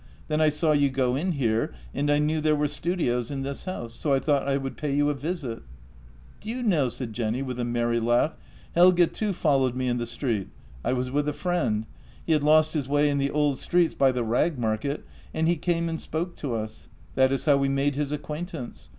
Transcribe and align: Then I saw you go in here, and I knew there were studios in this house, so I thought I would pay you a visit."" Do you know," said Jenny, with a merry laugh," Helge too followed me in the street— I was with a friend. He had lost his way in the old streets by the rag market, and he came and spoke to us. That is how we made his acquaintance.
Then 0.29 0.41
I 0.41 0.49
saw 0.49 0.71
you 0.71 0.89
go 0.89 1.15
in 1.15 1.33
here, 1.33 1.75
and 1.93 2.09
I 2.09 2.17
knew 2.17 2.41
there 2.41 2.55
were 2.55 2.67
studios 2.67 3.29
in 3.29 3.43
this 3.43 3.65
house, 3.65 3.93
so 3.93 4.11
I 4.11 4.17
thought 4.17 4.47
I 4.47 4.57
would 4.57 4.75
pay 4.75 4.95
you 4.95 5.11
a 5.11 5.13
visit."" 5.13 5.61
Do 6.41 6.49
you 6.49 6.63
know," 6.63 6.89
said 6.89 7.13
Jenny, 7.13 7.43
with 7.43 7.59
a 7.59 7.63
merry 7.65 7.99
laugh," 7.99 8.33
Helge 8.73 9.11
too 9.11 9.31
followed 9.31 9.75
me 9.75 9.87
in 9.87 9.99
the 9.99 10.07
street— 10.07 10.47
I 10.83 10.93
was 10.93 11.11
with 11.11 11.29
a 11.29 11.33
friend. 11.33 11.85
He 12.25 12.33
had 12.33 12.41
lost 12.43 12.73
his 12.73 12.89
way 12.89 13.09
in 13.11 13.19
the 13.19 13.29
old 13.29 13.59
streets 13.59 13.93
by 13.93 14.11
the 14.11 14.23
rag 14.23 14.57
market, 14.57 15.05
and 15.35 15.47
he 15.47 15.55
came 15.55 15.87
and 15.87 16.01
spoke 16.01 16.35
to 16.37 16.55
us. 16.55 16.89
That 17.13 17.31
is 17.31 17.45
how 17.45 17.57
we 17.57 17.69
made 17.69 17.93
his 17.93 18.11
acquaintance. 18.11 18.89